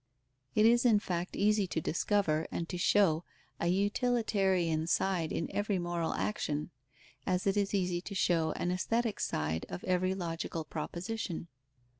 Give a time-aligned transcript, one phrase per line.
[0.55, 3.23] It is in fact easy to discover and to show
[3.59, 6.71] a utilitarian side in every moral action;
[7.27, 11.49] as it is easy to show an aesthetic side of every logical proposition.